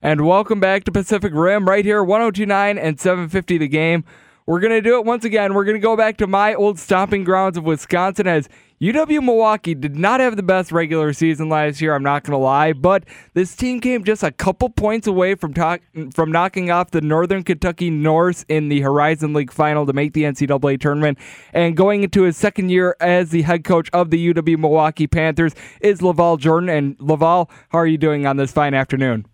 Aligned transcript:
And 0.00 0.24
welcome 0.24 0.60
back 0.60 0.84
to 0.84 0.92
Pacific 0.92 1.32
Rim 1.34 1.68
right 1.68 1.84
here, 1.84 2.04
1029 2.04 2.78
and 2.78 3.00
750 3.00 3.58
the 3.58 3.66
game. 3.66 4.04
We're 4.46 4.60
going 4.60 4.70
to 4.70 4.80
do 4.80 4.96
it 4.96 5.04
once 5.04 5.24
again. 5.24 5.54
We're 5.54 5.64
going 5.64 5.74
to 5.74 5.80
go 5.80 5.96
back 5.96 6.18
to 6.18 6.28
my 6.28 6.54
old 6.54 6.78
stomping 6.78 7.24
grounds 7.24 7.58
of 7.58 7.64
Wisconsin 7.64 8.28
as 8.28 8.48
UW 8.80 9.24
Milwaukee 9.24 9.74
did 9.74 9.96
not 9.96 10.20
have 10.20 10.36
the 10.36 10.44
best 10.44 10.70
regular 10.70 11.12
season 11.12 11.48
last 11.48 11.80
year, 11.80 11.96
I'm 11.96 12.04
not 12.04 12.22
going 12.22 12.38
to 12.38 12.38
lie, 12.38 12.74
but 12.74 13.02
this 13.34 13.56
team 13.56 13.80
came 13.80 14.04
just 14.04 14.22
a 14.22 14.30
couple 14.30 14.70
points 14.70 15.08
away 15.08 15.34
from 15.34 15.52
talk, 15.52 15.80
from 16.14 16.30
knocking 16.30 16.70
off 16.70 16.92
the 16.92 17.00
Northern 17.00 17.42
Kentucky 17.42 17.90
Norse 17.90 18.44
in 18.48 18.68
the 18.68 18.80
Horizon 18.82 19.32
League 19.32 19.50
final 19.50 19.84
to 19.84 19.92
make 19.92 20.12
the 20.12 20.22
NCAA 20.22 20.80
tournament. 20.80 21.18
And 21.52 21.76
going 21.76 22.04
into 22.04 22.22
his 22.22 22.36
second 22.36 22.70
year 22.70 22.94
as 23.00 23.30
the 23.30 23.42
head 23.42 23.64
coach 23.64 23.90
of 23.92 24.10
the 24.10 24.32
UW 24.32 24.58
Milwaukee 24.58 25.08
Panthers 25.08 25.56
is 25.80 25.98
LaVall 25.98 26.38
Jordan. 26.38 26.68
And 26.68 26.96
LaVall, 26.98 27.50
how 27.70 27.78
are 27.78 27.86
you 27.86 27.98
doing 27.98 28.26
on 28.26 28.36
this 28.36 28.52
fine 28.52 28.74
afternoon? 28.74 29.26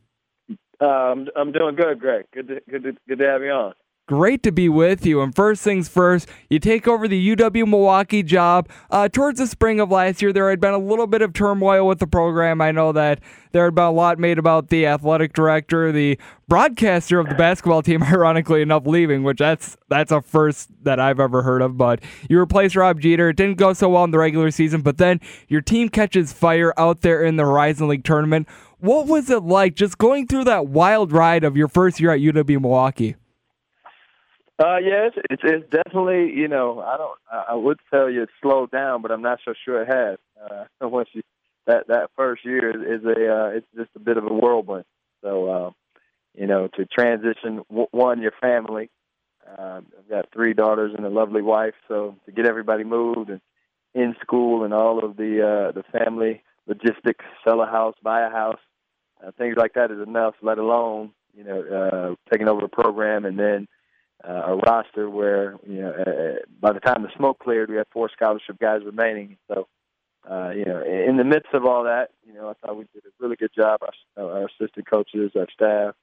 Um, 0.84 1.28
I'm 1.36 1.52
doing 1.52 1.76
good, 1.76 1.98
Greg. 1.98 2.26
Good 2.32 2.48
to, 2.48 2.60
good 2.70 2.82
to, 2.82 2.92
good 3.08 3.18
to 3.18 3.24
have 3.24 3.42
you 3.42 3.50
on. 3.50 3.74
Great 4.06 4.42
to 4.42 4.52
be 4.52 4.68
with 4.68 5.06
you. 5.06 5.22
And 5.22 5.34
first 5.34 5.62
things 5.62 5.88
first, 5.88 6.28
you 6.50 6.58
take 6.58 6.86
over 6.86 7.08
the 7.08 7.34
UW 7.34 7.66
Milwaukee 7.66 8.22
job. 8.22 8.68
Uh, 8.90 9.08
towards 9.08 9.38
the 9.38 9.46
spring 9.46 9.80
of 9.80 9.90
last 9.90 10.20
year, 10.20 10.30
there 10.30 10.50
had 10.50 10.60
been 10.60 10.74
a 10.74 10.78
little 10.78 11.06
bit 11.06 11.22
of 11.22 11.32
turmoil 11.32 11.86
with 11.86 12.00
the 12.00 12.06
program. 12.06 12.60
I 12.60 12.70
know 12.70 12.92
that 12.92 13.20
there 13.52 13.64
had 13.64 13.74
been 13.74 13.84
a 13.84 13.90
lot 13.90 14.18
made 14.18 14.38
about 14.38 14.68
the 14.68 14.84
athletic 14.84 15.32
director, 15.32 15.90
the 15.90 16.18
broadcaster 16.48 17.18
of 17.18 17.30
the 17.30 17.34
basketball 17.34 17.80
team, 17.80 18.02
ironically 18.02 18.60
enough, 18.60 18.86
leaving, 18.86 19.22
which 19.22 19.38
that's 19.38 19.78
that's 19.88 20.12
a 20.12 20.20
first 20.20 20.68
that 20.82 21.00
I've 21.00 21.18
ever 21.18 21.42
heard 21.42 21.62
of. 21.62 21.78
But 21.78 22.00
you 22.28 22.38
replaced 22.38 22.76
Rob 22.76 23.00
Jeter. 23.00 23.30
It 23.30 23.36
didn't 23.36 23.56
go 23.56 23.72
so 23.72 23.88
well 23.88 24.04
in 24.04 24.10
the 24.10 24.18
regular 24.18 24.50
season, 24.50 24.82
but 24.82 24.98
then 24.98 25.18
your 25.48 25.62
team 25.62 25.88
catches 25.88 26.30
fire 26.30 26.74
out 26.76 27.00
there 27.00 27.24
in 27.24 27.36
the 27.36 27.44
Horizon 27.44 27.88
League 27.88 28.04
tournament. 28.04 28.48
What 28.84 29.06
was 29.06 29.30
it 29.30 29.42
like 29.42 29.76
just 29.76 29.96
going 29.96 30.26
through 30.26 30.44
that 30.44 30.66
wild 30.66 31.10
ride 31.10 31.42
of 31.42 31.56
your 31.56 31.68
first 31.68 32.00
year 32.00 32.10
at 32.10 32.20
UW 32.20 32.60
Milwaukee? 32.60 33.16
Uh, 34.58 34.76
yes, 34.76 35.12
it's, 35.30 35.42
it's 35.42 35.64
definitely 35.70 36.30
you 36.34 36.48
know 36.48 36.80
I 36.80 36.98
don't 36.98 37.18
I 37.48 37.54
would 37.54 37.78
tell 37.90 38.10
you 38.10 38.24
it's 38.24 38.32
slowed 38.42 38.70
down, 38.70 39.00
but 39.00 39.10
I'm 39.10 39.22
not 39.22 39.38
so 39.42 39.54
sure 39.64 39.80
it 39.80 39.88
has. 39.88 40.18
Uh, 40.38 40.64
once 40.86 41.08
you 41.14 41.22
that 41.66 41.86
that 41.88 42.10
first 42.14 42.44
year 42.44 42.94
is, 42.94 43.02
a 43.06 43.08
uh, 43.08 43.46
it's 43.56 43.66
just 43.74 43.88
a 43.96 44.00
bit 44.00 44.18
of 44.18 44.24
a 44.24 44.34
whirlwind. 44.34 44.84
So 45.22 45.48
uh, 45.48 45.70
you 46.34 46.46
know 46.46 46.68
to 46.76 46.84
transition 46.84 47.62
one 47.68 48.20
your 48.20 48.34
family. 48.38 48.90
Uh, 49.48 49.80
I've 49.98 50.10
got 50.10 50.28
three 50.30 50.52
daughters 50.52 50.92
and 50.94 51.06
a 51.06 51.10
lovely 51.10 51.40
wife, 51.40 51.74
so 51.88 52.16
to 52.26 52.32
get 52.32 52.44
everybody 52.44 52.84
moved 52.84 53.30
and 53.30 53.40
in 53.94 54.14
school 54.20 54.62
and 54.62 54.74
all 54.74 55.02
of 55.02 55.16
the 55.16 55.40
uh, 55.40 55.72
the 55.72 55.84
family 55.98 56.42
logistics, 56.66 57.24
sell 57.46 57.62
a 57.62 57.66
house, 57.66 57.94
buy 58.02 58.26
a 58.26 58.30
house, 58.30 58.60
uh, 59.26 59.30
things 59.38 59.56
like 59.56 59.74
that 59.74 59.90
is 59.90 60.00
enough. 60.06 60.34
Let 60.42 60.58
alone 60.58 61.12
you 61.36 61.44
know 61.44 61.62
uh, 61.62 62.30
taking 62.30 62.48
over 62.48 62.60
the 62.60 62.68
program 62.68 63.24
and 63.24 63.38
then 63.38 63.68
uh, 64.26 64.42
a 64.46 64.56
roster 64.56 65.08
where 65.08 65.56
you 65.66 65.82
know 65.82 65.90
uh, 65.90 66.38
by 66.60 66.72
the 66.72 66.80
time 66.80 67.02
the 67.02 67.10
smoke 67.16 67.38
cleared, 67.38 67.70
we 67.70 67.76
had 67.76 67.86
four 67.92 68.10
scholarship 68.10 68.58
guys 68.58 68.80
remaining. 68.84 69.36
So 69.48 69.66
uh, 70.28 70.50
you 70.50 70.64
know, 70.64 70.82
in 70.82 71.16
the 71.18 71.24
midst 71.24 71.52
of 71.52 71.66
all 71.66 71.84
that, 71.84 72.10
you 72.26 72.32
know, 72.32 72.48
I 72.48 72.54
thought 72.54 72.76
we 72.76 72.86
did 72.94 73.04
a 73.04 73.10
really 73.20 73.36
good 73.36 73.52
job. 73.54 73.80
Our, 74.16 74.24
our 74.24 74.46
assistant 74.46 74.90
coaches, 74.90 75.32
our 75.36 75.46
staff, 75.52 75.94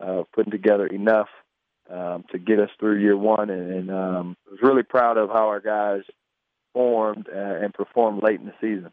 uh, 0.00 0.24
putting 0.34 0.50
together 0.50 0.86
enough 0.86 1.28
um, 1.90 2.24
to 2.32 2.38
get 2.38 2.58
us 2.58 2.70
through 2.78 3.00
year 3.00 3.16
one, 3.16 3.48
and, 3.48 3.72
and 3.72 3.90
um, 3.90 4.36
was 4.50 4.60
really 4.62 4.82
proud 4.82 5.16
of 5.16 5.30
how 5.30 5.48
our 5.48 5.60
guys 5.60 6.02
formed 6.74 7.28
uh, 7.34 7.38
and 7.38 7.72
performed 7.72 8.22
late 8.22 8.40
in 8.40 8.46
the 8.46 8.54
season. 8.60 8.92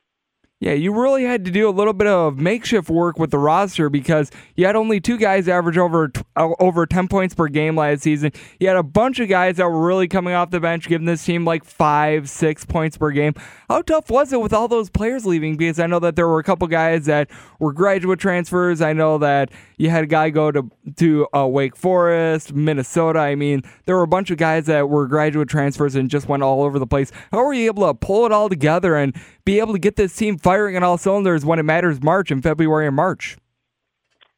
Yeah, 0.61 0.73
you 0.73 0.93
really 0.93 1.23
had 1.23 1.45
to 1.45 1.51
do 1.51 1.69
a 1.69 1.71
little 1.71 1.93
bit 1.93 2.07
of 2.07 2.37
makeshift 2.37 2.89
work 2.89 3.17
with 3.17 3.31
the 3.31 3.37
roster 3.37 3.89
because 3.89 4.29
you 4.57 4.65
had 4.65 4.75
only 4.75 4.99
two 4.99 5.17
guys 5.17 5.47
average 5.47 5.77
over 5.77 6.11
uh, 6.35 6.49
over 6.59 6.85
10 6.85 7.07
points 7.07 7.33
per 7.33 7.47
game 7.47 7.77
last 7.77 8.01
season. 8.01 8.33
You 8.59 8.67
had 8.67 8.75
a 8.75 8.83
bunch 8.83 9.21
of 9.21 9.29
guys 9.29 9.55
that 9.55 9.69
were 9.69 9.85
really 9.85 10.09
coming 10.09 10.33
off 10.33 10.49
the 10.49 10.59
bench, 10.59 10.89
giving 10.89 11.05
this 11.05 11.23
team 11.23 11.45
like 11.45 11.63
five, 11.63 12.29
six 12.29 12.65
points 12.65 12.97
per 12.97 13.11
game. 13.11 13.35
How 13.69 13.81
tough 13.83 14.09
was 14.09 14.33
it 14.33 14.41
with 14.41 14.51
all 14.51 14.67
those 14.67 14.89
players 14.89 15.25
leaving? 15.25 15.55
Because 15.55 15.79
I 15.79 15.87
know 15.87 15.99
that 15.99 16.17
there 16.17 16.27
were 16.27 16.39
a 16.39 16.43
couple 16.43 16.67
guys 16.67 17.05
that 17.05 17.29
were 17.59 17.71
graduate 17.71 18.19
transfers. 18.19 18.81
I 18.81 18.91
know 18.91 19.17
that 19.19 19.51
you 19.77 19.89
had 19.89 20.03
a 20.03 20.07
guy 20.07 20.29
go 20.29 20.51
to 20.51 20.69
to 20.97 21.25
uh, 21.33 21.47
Wake 21.47 21.77
Forest, 21.77 22.51
Minnesota. 22.53 23.19
I 23.19 23.35
mean, 23.35 23.61
there 23.85 23.95
were 23.95 24.03
a 24.03 24.07
bunch 24.07 24.29
of 24.29 24.37
guys 24.37 24.65
that 24.65 24.89
were 24.89 25.07
graduate 25.07 25.47
transfers 25.47 25.95
and 25.95 26.09
just 26.09 26.27
went 26.27 26.43
all 26.43 26.63
over 26.63 26.79
the 26.79 26.87
place. 26.87 27.13
How 27.31 27.45
were 27.45 27.53
you 27.53 27.67
able 27.67 27.87
to 27.87 27.93
pull 27.93 28.25
it 28.25 28.33
all 28.33 28.49
together 28.49 28.97
and 28.97 29.15
be 29.45 29.59
able 29.59 29.73
to 29.73 29.79
get 29.79 29.95
this 29.95 30.15
team 30.15 30.37
firing 30.49 30.75
on 30.75 30.83
all 30.83 30.97
cylinders 30.97 31.45
when 31.45 31.59
it 31.59 31.63
matters 31.63 32.01
March 32.01 32.31
and 32.31 32.41
February 32.41 32.87
and 32.87 32.95
March? 32.95 33.37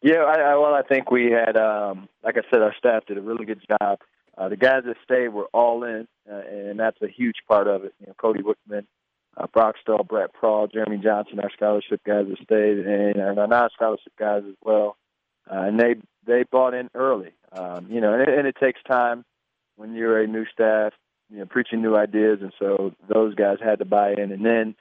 Yeah, 0.01 0.23
I, 0.23 0.41
I, 0.41 0.55
well, 0.55 0.73
I 0.73 0.81
think 0.81 1.09
we 1.09 1.31
had, 1.31 1.55
um, 1.55 2.09
like 2.21 2.35
I 2.35 2.41
said, 2.51 2.61
our 2.61 2.75
staff 2.77 3.05
did 3.05 3.17
a 3.17 3.21
really 3.21 3.45
good 3.45 3.61
job. 3.65 3.99
Uh, 4.37 4.49
the 4.49 4.57
guys 4.57 4.83
that 4.85 4.97
stayed 5.05 5.29
were 5.29 5.47
all 5.53 5.85
in, 5.85 6.09
uh, 6.29 6.41
and 6.51 6.77
that's 6.77 7.01
a 7.01 7.07
huge 7.07 7.37
part 7.47 7.69
of 7.69 7.85
it. 7.85 7.93
You 8.01 8.07
know, 8.07 8.13
Cody 8.17 8.41
Wikman, 8.41 8.87
uh, 9.37 9.47
Brock 9.53 9.75
Stahl, 9.81 10.03
Brett 10.03 10.31
Prahl, 10.33 10.69
Jeremy 10.69 10.97
Johnson, 10.97 11.39
our 11.39 11.51
scholarship 11.51 12.01
guys 12.05 12.25
that 12.27 12.43
stayed, 12.43 12.79
and, 12.79 13.15
and 13.15 13.39
our 13.39 13.47
non-scholarship 13.47 14.11
guys 14.19 14.43
as 14.45 14.55
well. 14.61 14.97
Uh, 15.49 15.61
and 15.61 15.79
they 15.79 15.95
they 16.27 16.43
bought 16.43 16.73
in 16.73 16.89
early. 16.93 17.31
Um, 17.53 17.87
you 17.89 18.01
know, 18.01 18.13
and, 18.13 18.27
and 18.27 18.47
it 18.47 18.57
takes 18.59 18.81
time 18.83 19.23
when 19.77 19.93
you're 19.93 20.19
a 20.19 20.27
new 20.27 20.45
staff, 20.47 20.91
you 21.29 21.37
know, 21.37 21.45
preaching 21.45 21.81
new 21.81 21.95
ideas, 21.95 22.39
and 22.41 22.51
so 22.59 22.93
those 23.07 23.33
guys 23.35 23.59
had 23.63 23.79
to 23.79 23.85
buy 23.85 24.11
in. 24.11 24.33
And 24.33 24.45
then 24.45 24.75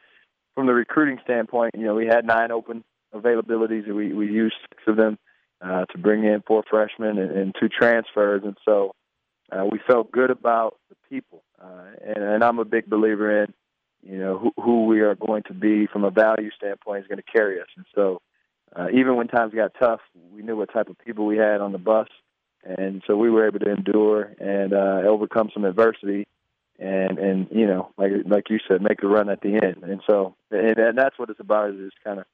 from 0.54 0.66
the 0.66 0.74
recruiting 0.74 1.18
standpoint, 1.22 1.74
you 1.76 1.84
know, 1.84 1.94
we 1.94 2.06
had 2.06 2.24
nine 2.24 2.50
open 2.50 2.84
availabilities, 3.14 3.86
and 3.86 3.94
we 3.94 4.12
we 4.12 4.26
used 4.26 4.56
six 4.68 4.82
of 4.86 4.96
them 4.96 5.18
uh, 5.60 5.84
to 5.86 5.98
bring 5.98 6.24
in 6.24 6.42
four 6.46 6.62
freshmen 6.68 7.18
and, 7.18 7.30
and 7.30 7.54
two 7.58 7.68
transfers, 7.68 8.42
and 8.44 8.56
so 8.64 8.92
uh, 9.52 9.64
we 9.70 9.80
felt 9.86 10.12
good 10.12 10.30
about 10.30 10.76
the 10.88 10.96
people. 11.08 11.42
Uh, 11.62 11.90
and, 12.06 12.24
and 12.24 12.44
I'm 12.44 12.58
a 12.58 12.64
big 12.64 12.88
believer 12.88 13.42
in, 13.42 13.52
you 14.02 14.18
know, 14.18 14.38
who, 14.38 14.62
who 14.62 14.86
we 14.86 15.00
are 15.00 15.14
going 15.14 15.42
to 15.44 15.54
be 15.54 15.86
from 15.86 16.04
a 16.04 16.10
value 16.10 16.50
standpoint 16.56 17.02
is 17.02 17.08
going 17.08 17.18
to 17.18 17.32
carry 17.38 17.60
us, 17.60 17.68
and 17.76 17.86
so. 17.94 18.20
Uh, 18.72 18.86
even 18.94 19.16
when 19.16 19.26
times 19.26 19.52
got 19.52 19.72
tough, 19.80 19.98
we 20.32 20.42
knew 20.42 20.56
what 20.56 20.72
type 20.72 20.88
of 20.88 20.96
people 21.04 21.26
we 21.26 21.36
had 21.36 21.60
on 21.60 21.72
the 21.72 21.78
bus, 21.78 22.06
and 22.62 23.02
so 23.04 23.16
we 23.16 23.28
were 23.28 23.44
able 23.44 23.58
to 23.58 23.68
endure 23.68 24.32
and 24.38 24.72
uh, 24.72 25.02
overcome 25.08 25.50
some 25.52 25.64
adversity 25.64 26.24
and 26.80 27.18
and 27.18 27.46
you 27.50 27.66
know 27.66 27.90
like 27.98 28.10
like 28.26 28.48
you 28.48 28.58
said 28.66 28.82
make 28.82 29.02
a 29.02 29.06
run 29.06 29.28
at 29.28 29.42
the 29.42 29.60
end. 29.62 29.82
And 29.82 30.00
so 30.08 30.34
and, 30.50 30.78
and 30.78 30.98
that's 30.98 31.18
what 31.18 31.30
it's 31.30 31.40
about 31.40 31.70
is 31.70 31.92
kind 32.02 32.18
of 32.18 32.24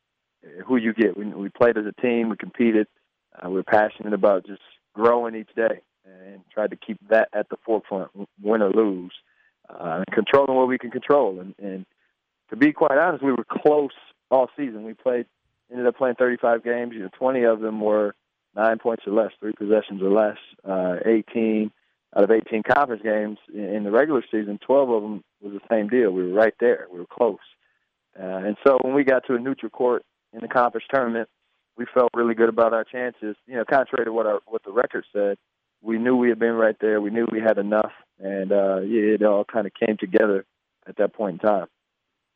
who 0.64 0.76
you 0.76 0.94
get. 0.94 1.16
We 1.16 1.26
we 1.26 1.48
played 1.48 1.76
as 1.76 1.84
a 1.86 2.00
team 2.00 2.30
we 2.30 2.36
competed 2.36 2.86
uh, 3.34 3.50
we're 3.50 3.64
passionate 3.64 4.14
about 4.14 4.46
just 4.46 4.62
growing 4.94 5.34
each 5.34 5.54
day 5.54 5.82
and 6.04 6.40
tried 6.54 6.70
to 6.70 6.76
keep 6.76 6.98
that 7.10 7.28
at 7.34 7.48
the 7.48 7.56
forefront 7.64 8.10
win 8.40 8.62
or 8.62 8.70
lose 8.70 9.12
uh, 9.68 10.02
and 10.06 10.06
controlling 10.12 10.56
what 10.56 10.68
we 10.68 10.78
can 10.78 10.90
control. 10.90 11.40
And 11.40 11.54
and 11.58 11.84
to 12.50 12.56
be 12.56 12.72
quite 12.72 12.96
honest 12.98 13.24
we 13.24 13.32
were 13.32 13.46
close 13.48 13.90
all 14.30 14.48
season. 14.56 14.84
We 14.84 14.94
played 14.94 15.26
ended 15.70 15.88
up 15.88 15.96
playing 15.96 16.14
35 16.14 16.62
games. 16.62 16.92
You 16.94 17.00
know 17.00 17.10
20 17.18 17.42
of 17.42 17.60
them 17.60 17.80
were 17.80 18.14
nine 18.54 18.78
points 18.78 19.02
or 19.08 19.12
less 19.12 19.32
three 19.40 19.52
possessions 19.52 20.00
or 20.02 20.10
less 20.10 20.38
uh 20.64 20.98
18 21.04 21.72
out 22.16 22.24
of 22.24 22.30
18 22.30 22.62
conference 22.62 23.02
games 23.02 23.38
in 23.52 23.84
the 23.84 23.90
regular 23.90 24.22
season, 24.30 24.58
12 24.64 24.90
of 24.90 25.02
them 25.02 25.24
was 25.42 25.52
the 25.52 25.60
same 25.70 25.88
deal. 25.88 26.10
We 26.10 26.26
were 26.26 26.34
right 26.34 26.54
there. 26.60 26.86
We 26.90 26.98
were 26.98 27.06
close. 27.06 27.38
Uh, 28.18 28.24
and 28.24 28.56
so 28.66 28.78
when 28.82 28.94
we 28.94 29.04
got 29.04 29.26
to 29.26 29.34
a 29.34 29.38
neutral 29.38 29.70
court 29.70 30.02
in 30.32 30.40
the 30.40 30.48
conference 30.48 30.86
tournament, 30.92 31.28
we 31.76 31.84
felt 31.92 32.10
really 32.14 32.34
good 32.34 32.48
about 32.48 32.72
our 32.72 32.84
chances. 32.84 33.36
You 33.46 33.56
know, 33.56 33.64
contrary 33.64 34.06
to 34.06 34.12
what 34.12 34.26
our 34.26 34.40
what 34.46 34.62
the 34.64 34.72
record 34.72 35.04
said, 35.12 35.36
we 35.82 35.98
knew 35.98 36.16
we 36.16 36.30
had 36.30 36.38
been 36.38 36.54
right 36.54 36.76
there. 36.80 37.02
We 37.02 37.10
knew 37.10 37.26
we 37.30 37.40
had 37.40 37.58
enough, 37.58 37.92
and 38.18 38.50
uh, 38.50 38.78
it 38.82 39.22
all 39.22 39.44
kind 39.44 39.66
of 39.66 39.74
came 39.74 39.98
together 39.98 40.46
at 40.86 40.96
that 40.96 41.12
point 41.12 41.42
in 41.42 41.48
time. 41.48 41.66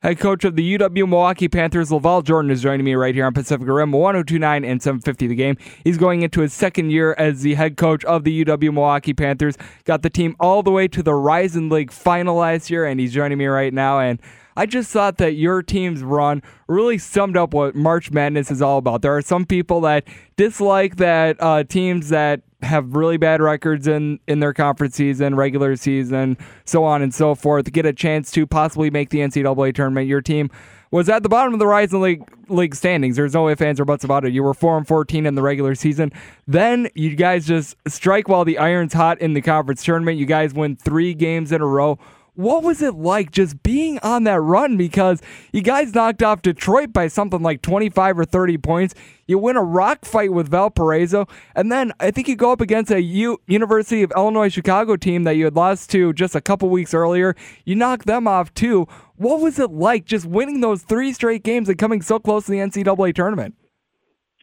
Head 0.01 0.17
coach 0.17 0.43
of 0.45 0.55
the 0.55 0.77
UW 0.79 1.07
Milwaukee 1.07 1.47
Panthers, 1.47 1.91
LaVall 1.91 2.23
Jordan, 2.23 2.49
is 2.49 2.63
joining 2.63 2.83
me 2.83 2.95
right 2.95 3.13
here 3.13 3.27
on 3.27 3.35
Pacific 3.35 3.67
Rim, 3.67 3.91
1029 3.91 4.65
and 4.65 4.81
750 4.81 5.27
the 5.27 5.35
game. 5.35 5.57
He's 5.83 5.99
going 5.99 6.23
into 6.23 6.41
his 6.41 6.53
second 6.53 6.89
year 6.89 7.13
as 7.19 7.43
the 7.43 7.53
head 7.53 7.77
coach 7.77 8.03
of 8.05 8.23
the 8.23 8.43
UW 8.43 8.73
Milwaukee 8.73 9.13
Panthers. 9.13 9.59
Got 9.83 10.01
the 10.01 10.09
team 10.09 10.35
all 10.39 10.63
the 10.63 10.71
way 10.71 10.87
to 10.87 11.03
the 11.03 11.11
Horizon 11.11 11.69
League 11.69 11.91
final 11.91 12.37
last 12.37 12.71
year, 12.71 12.83
and 12.83 12.99
he's 12.99 13.13
joining 13.13 13.37
me 13.37 13.45
right 13.45 13.71
now. 13.71 13.99
And 13.99 14.19
I 14.57 14.65
just 14.65 14.89
thought 14.89 15.19
that 15.19 15.33
your 15.33 15.61
team's 15.61 16.01
run 16.01 16.41
really 16.67 16.97
summed 16.97 17.37
up 17.37 17.53
what 17.53 17.75
March 17.75 18.09
Madness 18.09 18.49
is 18.49 18.59
all 18.59 18.79
about. 18.79 19.03
There 19.03 19.15
are 19.15 19.21
some 19.21 19.45
people 19.45 19.81
that 19.81 20.05
dislike 20.35 20.95
that 20.95 21.37
uh, 21.39 21.63
teams 21.65 22.09
that 22.09 22.41
have 22.61 22.95
really 22.95 23.17
bad 23.17 23.41
records 23.41 23.87
in, 23.87 24.19
in 24.27 24.39
their 24.39 24.53
conference 24.53 24.95
season, 24.95 25.35
regular 25.35 25.75
season, 25.75 26.37
so 26.65 26.83
on 26.83 27.01
and 27.01 27.13
so 27.13 27.35
forth, 27.35 27.71
get 27.71 27.85
a 27.85 27.93
chance 27.93 28.31
to 28.31 28.45
possibly 28.45 28.89
make 28.89 29.09
the 29.09 29.19
NCAA 29.19 29.73
tournament. 29.73 30.07
Your 30.07 30.21
team 30.21 30.49
was 30.91 31.07
at 31.09 31.23
the 31.23 31.29
bottom 31.29 31.53
of 31.53 31.59
the 31.59 31.65
Horizon 31.65 32.01
League 32.01 32.23
league 32.49 32.75
standings. 32.75 33.15
There's 33.15 33.33
no 33.33 33.47
ifs, 33.49 33.61
ands, 33.61 33.79
or 33.79 33.85
buts 33.85 34.03
about 34.03 34.25
it. 34.25 34.33
You 34.33 34.43
were 34.43 34.53
four 34.53 34.77
and 34.77 34.87
fourteen 34.87 35.25
in 35.25 35.35
the 35.35 35.41
regular 35.41 35.73
season. 35.73 36.11
Then 36.47 36.89
you 36.95 37.15
guys 37.15 37.47
just 37.47 37.75
strike 37.87 38.27
while 38.27 38.45
the 38.45 38.57
iron's 38.57 38.93
hot 38.93 39.19
in 39.19 39.33
the 39.33 39.41
conference 39.41 39.83
tournament. 39.83 40.17
You 40.17 40.25
guys 40.25 40.53
win 40.53 40.75
three 40.75 41.13
games 41.13 41.51
in 41.51 41.61
a 41.61 41.65
row. 41.65 41.97
What 42.41 42.63
was 42.63 42.81
it 42.81 42.95
like 42.95 43.29
just 43.29 43.61
being 43.61 43.99
on 43.99 44.23
that 44.23 44.41
run? 44.41 44.75
Because 44.75 45.21
you 45.53 45.61
guys 45.61 45.93
knocked 45.93 46.23
off 46.23 46.41
Detroit 46.41 46.91
by 46.91 47.07
something 47.07 47.43
like 47.43 47.61
25 47.61 48.17
or 48.17 48.25
30 48.25 48.57
points. 48.57 48.95
You 49.27 49.37
win 49.37 49.57
a 49.57 49.63
rock 49.63 50.05
fight 50.05 50.33
with 50.33 50.49
Valparaiso, 50.49 51.27
and 51.55 51.71
then 51.71 51.93
I 51.99 52.09
think 52.09 52.27
you 52.27 52.35
go 52.35 52.51
up 52.51 52.59
against 52.59 52.89
a 52.89 52.99
U- 52.99 53.39
University 53.45 54.01
of 54.01 54.11
Illinois 54.15 54.49
Chicago 54.49 54.95
team 54.95 55.23
that 55.25 55.35
you 55.35 55.45
had 55.45 55.55
lost 55.55 55.91
to 55.91 56.13
just 56.13 56.35
a 56.35 56.41
couple 56.41 56.67
weeks 56.69 56.95
earlier. 56.95 57.35
You 57.63 57.75
knock 57.75 58.05
them 58.05 58.27
off 58.27 58.51
too. 58.55 58.87
What 59.17 59.39
was 59.39 59.59
it 59.59 59.69
like 59.69 60.05
just 60.05 60.25
winning 60.25 60.61
those 60.61 60.81
three 60.81 61.13
straight 61.13 61.43
games 61.43 61.69
and 61.69 61.77
coming 61.77 62.01
so 62.01 62.17
close 62.17 62.45
to 62.45 62.51
the 62.51 62.57
NCAA 62.57 63.13
tournament? 63.13 63.53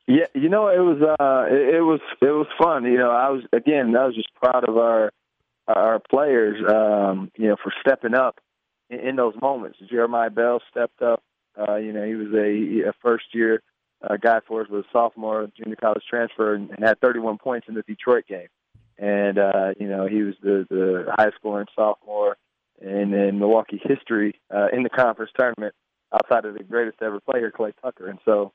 Yeah, 0.06 0.26
you 0.34 0.48
know, 0.48 0.68
it 0.68 0.78
was 0.78 1.02
uh, 1.02 1.52
it, 1.52 1.74
it 1.74 1.82
was 1.82 2.00
it 2.22 2.26
was 2.26 2.46
fun. 2.62 2.84
You 2.84 2.96
know, 2.96 3.10
I 3.10 3.28
was 3.30 3.42
again, 3.52 3.96
I 3.96 4.06
was 4.06 4.14
just 4.14 4.32
proud 4.40 4.68
of 4.68 4.76
our 4.76 5.10
our 5.76 6.00
players. 6.00 6.58
Um, 6.68 7.30
you 7.36 7.48
know, 7.48 7.56
for 7.62 7.72
stepping 7.80 8.14
up 8.14 8.40
in, 8.90 9.00
in 9.00 9.16
those 9.16 9.34
moments. 9.40 9.78
Jeremiah 9.88 10.30
Bell 10.30 10.60
stepped 10.70 11.02
up. 11.02 11.22
Uh, 11.56 11.76
you 11.76 11.92
know, 11.92 12.04
he 12.04 12.14
was 12.14 12.28
a, 12.34 12.88
a 12.88 12.92
first 13.02 13.26
year 13.32 13.62
uh, 14.02 14.16
guy 14.16 14.38
for 14.46 14.62
us, 14.62 14.68
was 14.68 14.84
a 14.84 14.92
sophomore, 14.92 15.48
junior 15.56 15.76
college 15.76 16.04
transfer, 16.08 16.54
and, 16.54 16.70
and 16.70 16.84
had 16.84 17.00
31 17.00 17.38
points 17.38 17.66
in 17.68 17.74
the 17.74 17.82
Detroit 17.82 18.26
game. 18.28 18.48
And 18.96 19.38
uh, 19.38 19.74
you 19.78 19.88
know, 19.88 20.06
he 20.06 20.22
was 20.22 20.34
the 20.42 20.66
the 20.68 21.06
highest 21.16 21.36
scoring 21.36 21.66
sophomore 21.74 22.36
in, 22.80 23.14
in 23.14 23.38
Milwaukee 23.38 23.80
history 23.82 24.40
uh, 24.52 24.68
in 24.72 24.82
the 24.82 24.88
conference 24.88 25.30
tournament, 25.38 25.74
outside 26.12 26.44
of 26.44 26.54
the 26.54 26.64
greatest 26.64 26.98
ever 27.02 27.20
player, 27.20 27.50
Clay 27.50 27.72
Tucker. 27.80 28.08
And 28.08 28.18
so 28.24 28.52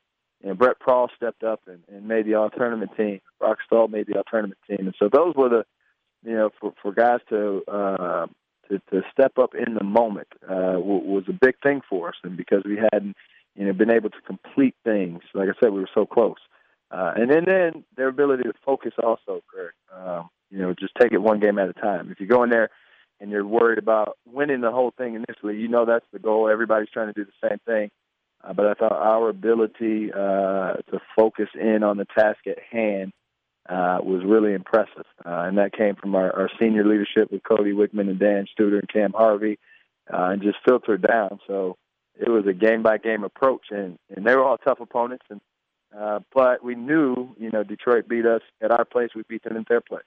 know, 0.50 0.56
Brett 0.56 0.80
Prahl 0.80 1.09
stepped 1.16 1.44
up 1.44 1.62
and, 1.68 1.80
and 1.88 2.07
made 2.07 2.25
the 2.25 2.36
all 2.36 2.50
tournament 2.50 2.92
team. 2.98 3.21
Brock 3.39 3.59
Stahl 3.66 3.88
made 3.88 4.07
the 4.07 4.18
all 4.18 4.24
tournament 4.30 4.59
team, 4.68 4.80
and 4.80 4.95
so 5.00 5.09
those 5.12 5.36
were 5.36 5.50
the, 5.50 5.66
you 6.24 6.34
know, 6.34 6.50
for 6.60 6.74
for 6.81 6.92
guys 6.92 7.20
to 7.30 7.64
uh, 7.68 8.28
to, 8.70 8.80
to 8.92 9.02
step 9.12 9.38
up 9.38 9.54
in 9.56 9.75
the 9.75 9.84
moment 9.84 10.28
uh, 10.44 10.80
was 10.80 11.24
a 11.28 11.34
big 11.34 11.56
thing 11.62 11.81
for 11.90 12.10
us, 12.10 12.16
and 12.24 12.38
because 12.38 12.64
we 12.66 12.80
hadn't, 12.92 13.16
you 13.56 13.66
know, 13.66 13.74
been 13.74 13.92
able 13.92 14.10
to 14.10 14.22
complete 14.25 14.75
things. 14.84 15.22
Like 15.34 15.50
I 15.50 15.54
said, 15.60 15.72
we 15.72 15.80
were 15.80 15.90
so 15.94 16.06
close, 16.06 16.38
uh, 16.92 17.14
and 17.16 17.30
then 17.30 17.46
then 17.46 17.84
their 17.96 18.08
ability 18.08 18.44
to 18.44 18.54
focus 18.66 18.94
also, 19.02 19.44
Greg. 19.48 19.72
Um, 19.96 20.30
you 20.50 20.60
know, 20.60 20.74
just 20.80 20.94
take 21.00 21.12
it 21.12 21.22
one 21.22 21.40
game 21.40 21.58
at 21.58 21.70
a 21.70 21.74
time. 21.74 22.12
If 22.12 22.20
you 22.20 22.28
go 22.28 22.44
in 22.44 22.52
there 22.52 22.69
and 23.19 23.31
you're 23.31 23.46
worried 23.46 23.80
about 23.80 24.18
winning 24.31 24.62
the 24.62 24.72
whole 24.72 24.92
thing 24.92 25.16
initially, 25.16 25.58
you 25.58 25.68
know 25.68 25.86
that's 25.86 26.06
the 26.14 26.19
goal. 26.19 26.48
Everybody's 26.48 26.90
trying 26.90 27.08
to 27.08 27.14
do 27.14 27.26
the 27.26 27.50
same 27.50 27.60
thing 27.66 27.90
uh, 28.44 28.54
but 28.54 28.66
I 28.66 28.74
thought 28.74 28.92
our 28.92 29.30
ability 29.30 30.12
uh, 30.12 30.74
to 30.92 31.00
focus 31.16 31.50
in 31.60 31.84
on 31.84 31.98
the 31.98 32.06
task 32.06 32.46
at 32.48 32.60
hand 32.60 33.14
uh, 33.69 34.00
was 34.04 34.24
really 34.25 34.54
impressive. 34.54 35.06
Uh, 35.25 35.45
and 35.48 35.57
that 35.57 35.74
came 35.74 35.95
from 35.95 36.15
our, 36.15 36.31
our 36.33 36.50
senior 36.60 36.86
leadership 36.86 37.31
with 37.31 37.44
Cody 37.44 37.71
Wikman 37.71 38.10
and 38.10 38.19
Dan 38.19 38.45
Studer 38.57 38.80
and 38.80 38.89
Cam 38.89 39.13
Harvey, 39.13 39.60
uh, 40.12 40.31
and 40.31 40.42
just 40.42 40.57
filtered 40.65 41.01
down. 41.01 41.39
So 41.48 41.77
it 42.15 42.30
was 42.30 42.45
a 42.48 42.54
game 42.54 42.83
by 42.83 42.98
game 42.98 43.24
approach, 43.24 43.68
and, 43.71 43.98
and 44.15 44.25
they 44.25 44.36
were 44.36 44.44
all 44.44 44.57
tough 44.57 44.80
opponents. 44.80 45.25
And 45.30 45.42
uh, 45.98 46.19
but 46.33 46.63
we 46.63 46.75
knew, 46.75 47.36
you 47.38 47.51
know, 47.51 47.63
Detroit 47.63 48.07
beat 48.07 48.25
us 48.25 48.42
at 48.62 48.71
our 48.71 48.86
place. 48.86 49.10
We 49.15 49.24
beat 49.27 49.44
them 49.44 49.57
at 49.57 49.68
their 49.68 49.81
place. 49.81 50.04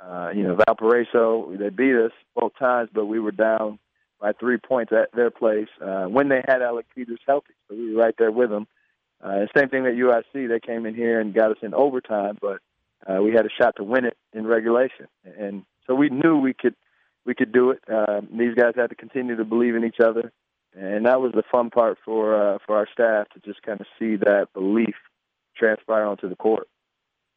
Uh, 0.00 0.30
you 0.34 0.42
know, 0.42 0.58
Valparaiso, 0.66 1.56
they 1.58 1.70
beat 1.70 1.94
us 1.94 2.12
both 2.34 2.52
times, 2.58 2.90
but 2.92 3.06
we 3.06 3.18
were 3.18 3.30
down 3.30 3.78
by 4.20 4.32
three 4.32 4.58
points 4.58 4.92
at 4.92 5.12
their 5.14 5.30
place 5.30 5.68
uh, 5.80 6.04
when 6.04 6.28
they 6.28 6.42
had 6.46 6.62
Alec 6.62 6.86
Peters 6.94 7.20
healthy. 7.26 7.54
So 7.68 7.76
we 7.76 7.94
were 7.94 8.02
right 8.02 8.14
there 8.18 8.32
with 8.32 8.50
them. 8.50 8.66
Uh, 9.22 9.46
same 9.56 9.68
thing 9.68 9.86
at 9.86 9.94
UIC. 9.94 10.48
They 10.48 10.60
came 10.60 10.86
in 10.86 10.94
here 10.94 11.20
and 11.20 11.32
got 11.32 11.50
us 11.50 11.58
in 11.62 11.72
overtime, 11.72 12.36
but 12.40 12.58
uh, 13.08 13.22
we 13.22 13.32
had 13.32 13.46
a 13.46 13.50
shot 13.50 13.76
to 13.76 13.84
win 13.84 14.04
it 14.04 14.16
in 14.32 14.46
regulation, 14.46 15.06
and 15.24 15.64
so 15.86 15.94
we 15.94 16.08
knew 16.08 16.38
we 16.38 16.54
could 16.54 16.74
we 17.24 17.34
could 17.34 17.52
do 17.52 17.70
it. 17.70 17.80
Uh, 17.92 18.20
these 18.36 18.54
guys 18.54 18.72
had 18.76 18.90
to 18.90 18.96
continue 18.96 19.36
to 19.36 19.44
believe 19.44 19.74
in 19.74 19.84
each 19.84 20.00
other, 20.00 20.32
and 20.74 21.06
that 21.06 21.20
was 21.20 21.32
the 21.32 21.42
fun 21.50 21.70
part 21.70 21.98
for 22.04 22.34
uh, 22.34 22.58
for 22.66 22.76
our 22.76 22.88
staff 22.92 23.28
to 23.30 23.40
just 23.40 23.62
kind 23.62 23.80
of 23.80 23.86
see 23.98 24.16
that 24.16 24.48
belief 24.54 24.94
transpire 25.56 26.04
onto 26.04 26.28
the 26.28 26.36
court. 26.36 26.68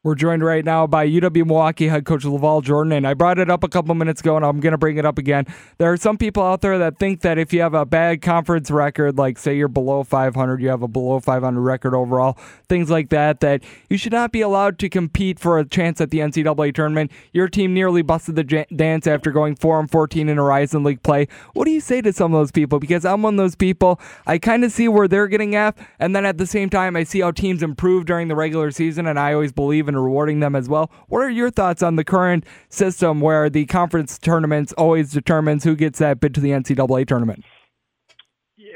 We're 0.02 0.16
joined 0.16 0.46
right 0.46 0.64
now 0.64 0.88
by 0.88 1.06
UW 1.10 1.46
Milwaukee 1.46 1.90
head 1.90 2.06
coach 2.06 2.24
LaVall 2.24 2.64
Jordan, 2.64 2.94
and 2.94 3.06
I 3.06 3.14
brought 3.14 3.38
it 3.38 3.50
up 3.50 3.66
a 3.66 3.68
couple 3.68 3.94
minutes 3.96 4.22
ago, 4.22 4.38
and 4.38 4.46
I'm 4.46 4.62
going 4.62 4.72
to 4.72 4.78
bring 4.78 4.96
it 4.96 5.06
up 5.06 5.18
again. 5.18 5.46
There 5.78 5.92
are 5.92 5.98
some 5.98 6.18
people 6.18 6.42
out 6.42 6.62
there 6.62 6.78
that 6.78 6.98
think 6.98 7.20
that 7.20 7.38
if 7.38 7.52
you 7.52 7.60
have 7.60 7.74
a 7.74 7.86
bad 7.86 8.22
conference 8.22 8.72
record, 8.72 9.18
like 9.18 9.38
say 9.38 9.58
you're 9.58 9.68
below 9.68 10.06
500, 10.06 10.62
you 10.62 10.70
have 10.70 10.84
a 10.84 10.88
below 10.88 11.20
500 11.20 11.60
record 11.60 11.94
overall, 11.94 12.38
things 12.70 12.90
like 12.90 13.10
that, 13.10 13.42
that 13.42 13.62
you 13.90 13.98
should 13.98 14.14
not 14.14 14.32
be 14.32 14.40
allowed 14.40 14.80
to 14.80 14.88
compete 14.88 15.38
for 15.38 15.60
a 15.60 15.66
chance 15.66 16.00
at 16.00 16.12
the 16.12 16.20
NCAA 16.20 16.74
tournament. 16.74 17.12
Your 17.34 17.50
team 17.50 17.74
nearly 17.74 18.02
busted 18.02 18.38
the 18.38 18.46
j- 18.46 18.68
dance 18.74 19.06
after 19.06 19.32
going 19.32 19.58
4 19.58 19.82
and 19.82 19.92
14 19.92 20.30
in 20.30 20.38
Horizon 20.38 20.86
League 20.86 21.04
play. 21.04 21.28
What 21.52 21.66
do 21.66 21.72
you 21.72 21.82
say 21.82 22.00
to 22.04 22.14
some 22.14 22.34
of 22.34 22.40
those 22.40 22.54
people? 22.54 22.80
Because 22.80 23.04
I'm 23.04 23.22
one 23.22 23.34
of 23.34 23.40
those 23.40 23.56
people. 23.56 24.00
I 24.26 24.38
kind 24.38 24.64
of 24.64 24.72
see 24.72 24.88
where 24.88 25.10
they're 25.10 25.28
getting 25.28 25.56
at, 25.56 25.78
and 26.00 26.16
then 26.16 26.26
at 26.26 26.38
the 26.38 26.48
same 26.48 26.70
time, 26.70 26.96
I 26.96 27.04
see 27.04 27.20
how 27.20 27.32
teams 27.32 27.62
improve 27.62 28.06
during 28.06 28.30
the 28.30 28.36
regular 28.36 28.72
season, 28.72 29.06
and 29.06 29.20
I 29.20 29.34
always 29.34 29.52
believe 29.52 29.89
and 29.96 30.04
rewarding 30.04 30.40
them 30.40 30.56
as 30.56 30.70
well. 30.70 30.92
What 31.08 31.20
are 31.20 31.30
your 31.30 31.50
thoughts 31.50 31.84
on 31.84 31.96
the 31.96 32.04
current 32.04 32.46
system 32.70 33.20
where 33.20 33.50
the 33.50 33.66
conference 33.66 34.18
tournaments 34.18 34.72
always 34.74 35.12
determines 35.12 35.64
who 35.64 35.76
gets 35.76 36.00
that 36.00 36.20
bid 36.20 36.34
to 36.36 36.42
the 36.42 36.52
NCAA 36.52 37.08
tournament? 37.08 37.44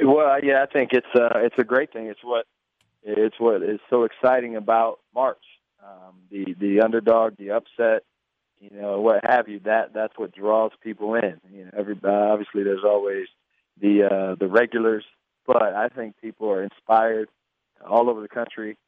Well, 0.02 0.44
yeah, 0.44 0.64
I 0.64 0.66
think 0.72 0.90
it's 0.92 1.08
uh, 1.16 1.40
it's 1.40 1.56
a 1.58 1.64
great 1.64 1.94
thing. 1.94 2.08
It's 2.08 2.24
what 2.24 2.46
it's 3.04 3.36
what 3.40 3.62
is 3.64 3.80
so 3.90 4.04
exciting 4.04 4.56
about 4.56 5.00
March. 5.14 5.44
Um, 5.84 6.16
the 6.32 6.56
the 6.60 6.82
underdog, 6.82 7.38
the 7.38 7.52
upset, 7.52 8.04
you 8.60 8.70
know, 8.72 9.00
what 9.02 9.22
have 9.26 9.48
you. 9.48 9.60
That 9.66 9.94
that's 9.94 10.14
what 10.18 10.34
draws 10.34 10.72
people 10.82 11.16
in. 11.16 11.40
You 11.52 11.66
know, 11.66 11.72
every 11.78 11.96
obviously 12.04 12.64
there's 12.64 12.84
always 12.86 13.28
the 13.80 14.04
uh, 14.04 14.36
the 14.40 14.48
regulars, 14.48 15.06
but 15.46 15.62
I 15.62 15.90
think 15.90 16.16
people 16.22 16.50
are 16.50 16.64
inspired 16.64 17.30
all 17.86 18.10
over 18.10 18.22
the 18.22 18.28
country 18.28 18.72
uh, 18.72 18.83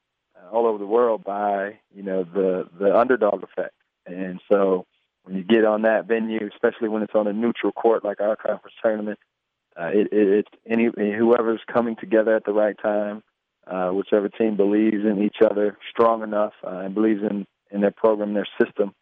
all 0.51 0.67
over 0.67 0.77
the 0.77 0.85
world 0.85 1.23
by 1.23 1.79
you 1.93 2.03
know 2.03 2.23
the 2.23 2.67
the 2.79 2.95
underdog 2.97 3.43
effect, 3.43 3.75
and 4.05 4.39
so 4.51 4.85
when 5.23 5.35
you 5.35 5.43
get 5.43 5.65
on 5.65 5.81
that 5.83 6.07
venue, 6.07 6.49
especially 6.53 6.87
when 6.89 7.01
it's 7.01 7.15
on 7.15 7.27
a 7.27 7.33
neutral 7.33 7.71
court 7.71 8.03
like 8.03 8.21
our 8.21 8.35
conference 8.35 8.75
tournament, 8.81 9.19
uh, 9.79 9.87
it, 9.87 10.07
it, 10.11 10.27
it's 10.27 10.49
any 10.69 10.85
whoever's 10.85 11.61
coming 11.71 11.95
together 11.95 12.35
at 12.35 12.45
the 12.45 12.53
right 12.53 12.75
time, 12.81 13.23
uh, 13.67 13.89
whichever 13.89 14.29
team 14.29 14.55
believes 14.55 15.03
in 15.03 15.23
each 15.23 15.37
other 15.43 15.77
strong 15.89 16.21
enough 16.23 16.53
uh, 16.63 16.79
and 16.79 16.93
believes 16.93 17.21
in 17.23 17.45
in 17.71 17.81
their 17.81 17.91
program, 17.91 18.33
their 18.33 18.47
system, 18.61 18.93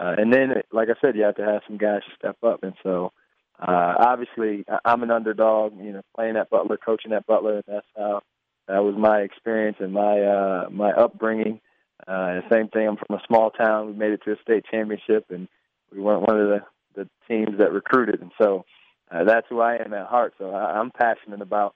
uh, 0.00 0.14
and 0.16 0.32
then 0.32 0.54
like 0.72 0.88
I 0.88 0.94
said, 1.00 1.16
you 1.16 1.22
have 1.24 1.36
to 1.36 1.44
have 1.44 1.62
some 1.66 1.78
guys 1.78 2.00
step 2.18 2.36
up, 2.42 2.62
and 2.62 2.74
so. 2.82 3.12
Uh, 3.58 3.94
obviously, 3.98 4.66
I'm 4.84 5.02
an 5.02 5.10
underdog, 5.10 5.78
you 5.78 5.90
know, 5.90 6.02
playing 6.14 6.36
at 6.36 6.50
Butler, 6.50 6.76
coaching 6.76 7.14
at 7.14 7.26
Butler, 7.26 7.62
that's 7.66 7.86
how 7.96 8.20
that 8.68 8.82
was 8.82 8.94
my 8.96 9.20
experience 9.20 9.76
and 9.80 9.92
my 9.92 10.20
uh, 10.20 10.66
my 10.70 10.90
upbringing. 10.92 11.60
Uh, 12.06 12.40
the 12.40 12.42
same 12.50 12.68
thing. 12.68 12.86
I'm 12.86 12.96
from 12.96 13.18
a 13.18 13.22
small 13.26 13.50
town. 13.50 13.86
We 13.86 13.92
made 13.94 14.12
it 14.12 14.22
to 14.24 14.32
a 14.32 14.36
state 14.42 14.64
championship, 14.70 15.26
and 15.30 15.48
we 15.92 16.00
weren't 16.00 16.22
one 16.22 16.38
of 16.40 16.48
the 16.48 16.62
the 16.94 17.08
teams 17.28 17.58
that 17.58 17.72
recruited. 17.72 18.20
And 18.20 18.32
so 18.40 18.64
uh, 19.10 19.24
that's 19.24 19.46
who 19.48 19.60
I 19.60 19.76
am 19.76 19.92
at 19.92 20.06
heart. 20.06 20.34
So 20.38 20.50
I, 20.50 20.78
I'm 20.78 20.90
passionate 20.90 21.40
about 21.40 21.74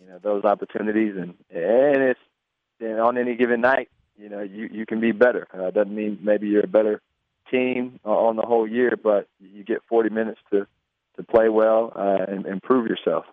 you 0.00 0.08
know 0.08 0.18
those 0.22 0.44
opportunities, 0.44 1.14
and 1.16 1.34
and 1.50 2.02
it's 2.02 2.20
know, 2.80 3.06
on 3.06 3.18
any 3.18 3.36
given 3.36 3.60
night, 3.60 3.88
you 4.16 4.28
know, 4.28 4.40
you 4.40 4.68
you 4.70 4.86
can 4.86 5.00
be 5.00 5.12
better. 5.12 5.46
Uh, 5.52 5.70
doesn't 5.70 5.94
mean 5.94 6.18
maybe 6.22 6.48
you're 6.48 6.64
a 6.64 6.68
better 6.68 7.00
team 7.50 7.98
on 8.04 8.36
the 8.36 8.42
whole 8.42 8.66
year, 8.66 8.92
but 9.02 9.28
you 9.40 9.64
get 9.64 9.82
40 9.88 10.10
minutes 10.10 10.40
to 10.52 10.66
to 11.16 11.22
play 11.22 11.48
well 11.48 11.92
uh, 11.94 12.24
and 12.28 12.46
improve 12.46 12.86
yourself 12.86 13.24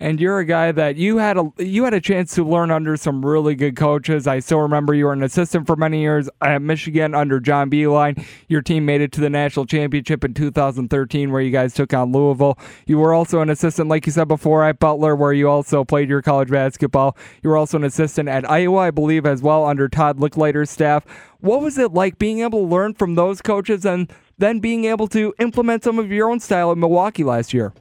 and 0.00 0.20
you're 0.20 0.40
a 0.40 0.44
guy 0.44 0.72
that 0.72 0.96
you 0.96 1.18
had 1.18 1.38
a 1.38 1.50
you 1.58 1.84
had 1.84 1.94
a 1.94 2.00
chance 2.00 2.34
to 2.34 2.44
learn 2.44 2.70
under 2.72 2.96
some 2.96 3.24
really 3.24 3.54
good 3.54 3.76
coaches. 3.76 4.26
I 4.26 4.40
still 4.40 4.58
remember 4.58 4.92
you 4.92 5.04
were 5.04 5.12
an 5.12 5.22
assistant 5.22 5.68
for 5.68 5.76
many 5.76 6.00
years 6.00 6.28
at 6.42 6.60
Michigan 6.62 7.14
under 7.14 7.38
John 7.38 7.70
Beilein. 7.70 8.24
Your 8.48 8.60
team 8.60 8.84
made 8.84 9.00
it 9.00 9.12
to 9.12 9.20
the 9.20 9.30
national 9.30 9.66
championship 9.66 10.24
in 10.24 10.34
2013, 10.34 11.30
where 11.30 11.40
you 11.40 11.52
guys 11.52 11.74
took 11.74 11.94
on 11.94 12.10
Louisville. 12.10 12.58
You 12.86 12.98
were 12.98 13.14
also 13.14 13.40
an 13.40 13.50
assistant, 13.50 13.88
like 13.88 14.04
you 14.06 14.12
said 14.12 14.26
before, 14.26 14.64
at 14.64 14.80
Butler, 14.80 15.14
where 15.14 15.32
you 15.32 15.48
also 15.48 15.84
played 15.84 16.08
your 16.08 16.22
college 16.22 16.50
basketball. 16.50 17.16
You 17.42 17.50
were 17.50 17.56
also 17.56 17.76
an 17.76 17.84
assistant 17.84 18.28
at 18.28 18.50
Iowa, 18.50 18.78
I 18.78 18.90
believe, 18.90 19.24
as 19.24 19.42
well 19.42 19.64
under 19.64 19.88
Todd 19.88 20.18
Lickliter's 20.18 20.70
staff. 20.70 21.04
What 21.38 21.60
was 21.60 21.78
it 21.78 21.92
like 21.92 22.18
being 22.18 22.40
able 22.40 22.62
to 22.62 22.68
learn 22.68 22.94
from 22.94 23.14
those 23.14 23.40
coaches 23.40 23.86
and 23.86 24.12
then 24.38 24.58
being 24.58 24.86
able 24.86 25.06
to 25.08 25.34
implement 25.38 25.84
some 25.84 26.00
of 26.00 26.10
your 26.10 26.30
own 26.30 26.40
style 26.40 26.72
in 26.72 26.80
Milwaukee 26.80 27.22
last 27.22 27.54
year? 27.54 27.72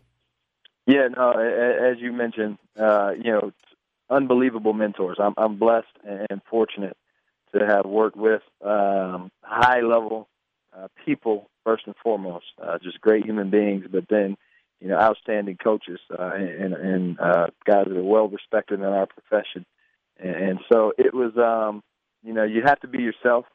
Yeah, 0.86 1.08
no, 1.16 1.32
as 1.32 1.98
you 2.00 2.12
mentioned, 2.12 2.58
uh, 2.78 3.12
you 3.18 3.32
know, 3.32 3.52
unbelievable 4.10 4.74
mentors. 4.74 5.18
I'm, 5.20 5.34
I'm 5.38 5.58
blessed 5.58 5.88
and 6.04 6.42
fortunate 6.50 6.98
to 7.56 7.66
have 7.66 7.86
worked 7.86 8.18
with 8.18 8.42
um, 8.64 9.32
high 9.42 9.82
level 9.82 10.28
uh, 10.78 10.88
people 11.06 11.50
first 11.64 11.84
and 11.86 11.96
foremost, 12.04 12.46
uh, 12.62 12.78
just 12.82 13.00
great 13.00 13.26
human 13.26 13.50
beings, 13.50 13.86
but 13.90 14.06
then 14.10 14.36
you 14.82 14.90
know 14.90 14.98
outstanding 14.98 15.56
coaches 15.64 16.00
uh, 16.18 16.32
and, 16.34 16.74
and 16.74 17.20
uh, 17.20 17.48
guys 17.66 17.86
that 17.88 17.98
are 17.98 18.04
well 18.04 18.28
respected 18.28 18.80
in 18.80 18.86
our 18.86 19.06
profession. 19.06 19.66
And, 20.20 20.36
and 20.36 20.60
so 20.72 20.92
it 20.98 21.14
was, 21.14 21.38
um, 21.38 21.84
you 22.24 22.34
know, 22.34 22.44
you 22.44 22.64
have 22.66 22.80
to 22.82 22.88
be 22.88 23.00
yourself 23.00 23.46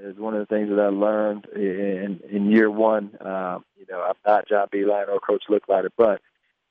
is 0.00 0.16
one 0.16 0.34
of 0.34 0.40
the 0.40 0.46
things 0.46 0.70
that 0.70 0.80
I 0.80 0.88
learned 0.88 1.46
in 1.54 2.20
in 2.30 2.50
year 2.50 2.70
one. 2.70 3.16
Um, 3.20 3.64
you 3.76 3.84
know, 3.90 4.00
I'm 4.00 4.14
not 4.26 4.48
John 4.48 4.68
Beilein 4.72 5.08
or 5.08 5.20
Coach 5.20 5.44
Lickliter, 5.50 5.90
but 5.98 6.22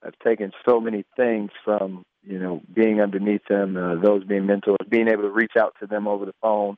I've 0.03 0.17
taken 0.19 0.51
so 0.67 0.79
many 0.79 1.05
things 1.15 1.51
from 1.63 2.03
you 2.23 2.39
know 2.39 2.61
being 2.73 3.01
underneath 3.01 3.45
them, 3.49 3.77
uh, 3.77 3.95
those 3.95 4.23
being 4.23 4.45
mentors, 4.45 4.77
being 4.89 5.07
able 5.07 5.23
to 5.23 5.29
reach 5.29 5.53
out 5.59 5.75
to 5.79 5.87
them 5.87 6.07
over 6.07 6.25
the 6.25 6.35
phone 6.41 6.77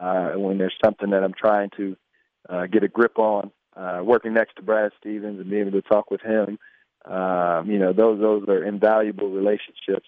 uh, 0.00 0.32
when 0.32 0.58
there's 0.58 0.76
something 0.84 1.10
that 1.10 1.22
I'm 1.22 1.34
trying 1.34 1.70
to 1.76 1.96
uh, 2.48 2.66
get 2.66 2.82
a 2.82 2.88
grip 2.88 3.18
on. 3.18 3.50
Uh, 3.74 4.02
working 4.04 4.34
next 4.34 4.54
to 4.56 4.62
Brad 4.62 4.92
Stevens 5.00 5.40
and 5.40 5.48
being 5.48 5.66
able 5.66 5.80
to 5.80 5.88
talk 5.88 6.10
with 6.10 6.20
him, 6.20 6.58
um, 7.04 7.70
you 7.70 7.78
know, 7.78 7.92
those 7.92 8.20
those 8.20 8.46
are 8.48 8.64
invaluable 8.64 9.30
relationships 9.30 10.06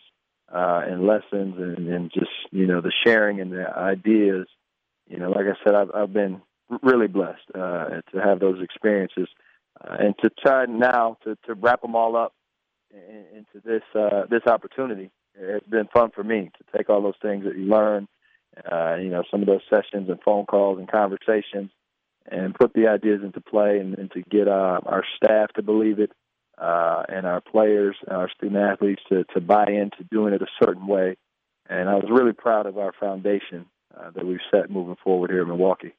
uh, 0.53 0.83
and 0.85 1.07
lessons, 1.07 1.55
and, 1.59 1.89
and 1.89 2.13
just 2.13 2.31
you 2.51 2.67
know 2.67 2.81
the 2.81 2.93
sharing 3.05 3.41
and 3.41 3.53
the 3.53 3.67
ideas. 3.77 4.47
You 5.09 5.19
know, 5.19 5.31
like 5.31 5.47
I 5.47 5.65
said, 5.65 5.75
I've, 5.75 5.91
I've 5.95 6.13
been 6.13 6.41
really 6.83 7.09
blessed 7.09 7.51
uh, 7.55 8.01
to 8.13 8.21
have 8.23 8.41
those 8.41 8.63
experiences, 8.63 9.29
uh, 9.81 9.97
and 9.99 10.15
to 10.23 10.31
try 10.31 10.67
now 10.67 11.17
to, 11.25 11.37
to 11.47 11.55
wrap 11.55 11.83
them 11.83 11.97
all 11.97 12.17
up 12.17 12.33
into 13.35 13.61
this 13.65 13.83
uh, 13.95 14.27
this 14.31 14.43
opportunity. 14.47 15.11
It's 15.35 15.67
been 15.67 15.89
fun 15.93 16.11
for 16.15 16.23
me 16.23 16.51
to 16.57 16.77
take 16.77 16.89
all 16.89 17.03
those 17.03 17.15
things 17.21 17.45
that 17.45 17.57
you 17.57 17.65
learn, 17.65 18.07
uh, 18.71 18.97
you 18.97 19.09
know, 19.09 19.25
some 19.31 19.41
of 19.41 19.47
those 19.47 19.63
sessions 19.69 20.09
and 20.09 20.21
phone 20.25 20.47
calls 20.47 20.79
and 20.79 20.89
conversations, 20.89 21.71
and 22.31 22.55
put 22.55 22.73
the 22.73 22.87
ideas 22.87 23.21
into 23.23 23.41
play, 23.41 23.79
and, 23.79 23.99
and 23.99 24.11
to 24.13 24.23
get 24.23 24.47
uh, 24.47 24.81
our 24.87 25.05
staff 25.17 25.53
to 25.55 25.63
believe 25.63 25.99
it, 25.99 26.13
uh, 26.57 27.03
and 27.09 27.27
our 27.27 27.41
players, 27.41 27.97
our 28.09 28.31
student 28.31 28.61
athletes 28.61 29.03
to 29.09 29.25
to 29.35 29.41
buy 29.41 29.67
into 29.67 30.05
doing 30.11 30.35
it 30.35 30.43
a 30.43 30.65
certain 30.65 30.87
way. 30.87 31.17
And 31.69 31.89
I 31.89 31.95
was 31.95 32.09
really 32.11 32.35
proud 32.35 32.67
of 32.67 32.79
our 32.79 32.93
foundation 32.99 33.67
uh, 33.99 34.11
that 34.15 34.27
we've 34.27 34.39
set 34.51 34.71
moving 34.71 34.97
forward 35.03 35.31
here 35.31 35.43
in 35.43 35.49
Milwaukee. 35.49 35.95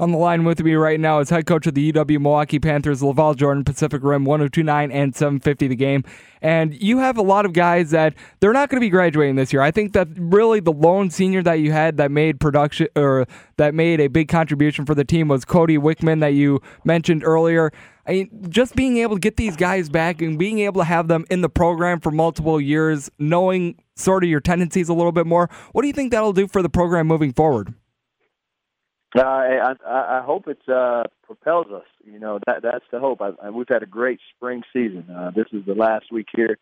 On 0.00 0.10
the 0.10 0.18
line 0.18 0.42
with 0.42 0.60
me 0.60 0.74
right 0.74 0.98
now 0.98 1.20
is 1.20 1.30
head 1.30 1.46
coach 1.46 1.68
of 1.68 1.74
the 1.74 1.92
UW 1.92 2.20
Milwaukee 2.20 2.58
Panthers, 2.58 3.00
LaVall 3.00 3.36
Jordan, 3.36 3.62
Pacific 3.62 4.02
Rim, 4.02 4.24
1029 4.24 4.90
and 4.90 5.14
750 5.14 5.68
the 5.68 5.76
game. 5.76 6.02
And 6.42 6.74
you 6.82 6.98
have 6.98 7.16
a 7.16 7.22
lot 7.22 7.46
of 7.46 7.52
guys 7.52 7.92
that 7.92 8.12
they're 8.40 8.52
not 8.52 8.70
going 8.70 8.78
to 8.78 8.84
be 8.84 8.90
graduating 8.90 9.36
this 9.36 9.52
year. 9.52 9.62
I 9.62 9.70
think 9.70 9.92
that 9.92 10.08
really 10.16 10.58
the 10.58 10.72
lone 10.72 11.10
senior 11.10 11.44
that 11.44 11.60
you 11.60 11.70
had 11.70 11.96
that 11.98 12.10
made 12.10 12.40
production 12.40 12.88
or 12.96 13.28
that 13.56 13.72
made 13.72 14.00
a 14.00 14.08
big 14.08 14.26
contribution 14.26 14.84
for 14.84 14.96
the 14.96 15.04
team 15.04 15.28
was 15.28 15.44
Cody 15.44 15.78
Wikman 15.78 16.18
that 16.22 16.34
you 16.34 16.60
mentioned 16.82 17.22
earlier. 17.24 17.72
I 18.04 18.12
mean, 18.14 18.46
just 18.48 18.74
being 18.74 18.96
able 18.96 19.14
to 19.14 19.20
get 19.20 19.36
these 19.36 19.54
guys 19.54 19.88
back 19.88 20.20
and 20.20 20.36
being 20.36 20.58
able 20.58 20.80
to 20.80 20.86
have 20.86 21.06
them 21.06 21.24
in 21.30 21.40
the 21.40 21.48
program 21.48 22.00
for 22.00 22.10
multiple 22.10 22.60
years, 22.60 23.12
knowing 23.20 23.76
sort 23.94 24.24
of 24.24 24.28
your 24.28 24.40
tendencies 24.40 24.88
a 24.88 24.92
little 24.92 25.12
bit 25.12 25.24
more, 25.24 25.48
what 25.70 25.82
do 25.82 25.86
you 25.86 25.94
think 25.94 26.10
that'll 26.10 26.32
do 26.32 26.48
for 26.48 26.62
the 26.62 26.68
program 26.68 27.06
moving 27.06 27.32
forward? 27.32 27.74
Uh, 29.16 29.20
I, 29.22 29.74
I, 29.86 30.18
I 30.18 30.22
hope 30.24 30.48
it 30.48 30.58
uh, 30.68 31.04
propels 31.24 31.66
us. 31.72 31.86
You 32.04 32.18
know 32.18 32.40
that 32.46 32.62
that's 32.62 32.84
the 32.90 32.98
hope. 32.98 33.20
I, 33.20 33.30
I, 33.42 33.50
we've 33.50 33.68
had 33.68 33.82
a 33.82 33.86
great 33.86 34.18
spring 34.34 34.62
season. 34.72 35.06
Uh, 35.08 35.30
this 35.30 35.46
is 35.52 35.64
the 35.66 35.74
last 35.74 36.06
week 36.10 36.26
here 36.34 36.58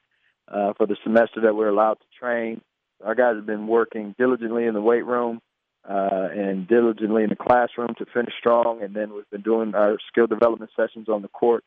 uh, 0.48 0.74
for 0.76 0.86
the 0.86 0.96
semester 1.02 1.40
that 1.42 1.54
we're 1.54 1.68
allowed 1.68 1.94
to 1.94 2.18
train. 2.18 2.60
Our 3.02 3.14
guys 3.14 3.36
have 3.36 3.46
been 3.46 3.66
working 3.66 4.14
diligently 4.18 4.66
in 4.66 4.74
the 4.74 4.82
weight 4.82 5.06
room 5.06 5.40
uh, 5.88 6.28
and 6.32 6.68
diligently 6.68 7.24
in 7.24 7.30
the 7.30 7.36
classroom 7.36 7.94
to 7.98 8.06
finish 8.12 8.34
strong, 8.38 8.82
and 8.82 8.94
then 8.94 9.14
we've 9.14 9.28
been 9.30 9.42
doing 9.42 9.74
our 9.74 9.96
skill 10.08 10.26
development 10.26 10.70
sessions 10.76 11.08
on 11.08 11.22
the 11.22 11.28
court. 11.28 11.64